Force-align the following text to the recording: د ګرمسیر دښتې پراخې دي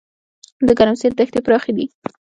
د 0.67 0.69
ګرمسیر 0.79 1.11
دښتې 1.17 1.39
پراخې 1.45 1.71
دي 1.77 1.85